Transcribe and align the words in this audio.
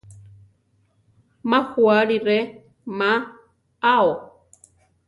Má 1.49 1.59
juáli 1.73 2.17
re 2.27 2.39
ma 2.97 3.11
ao. 3.95 4.07